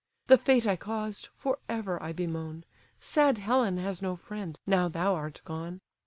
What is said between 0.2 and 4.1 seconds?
The fate I caused, for ever I bemoan; Sad Helen has